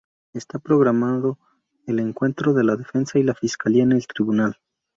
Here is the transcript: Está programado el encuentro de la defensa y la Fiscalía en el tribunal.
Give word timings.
Está 0.33 0.57
programado 0.57 1.37
el 1.85 1.99
encuentro 1.99 2.55
de 2.55 2.63
la 2.63 2.75
defensa 2.75 3.19
y 3.19 3.23
la 3.23 3.35
Fiscalía 3.35 3.83
en 3.83 3.91
el 3.91 4.07
tribunal. 4.07 4.55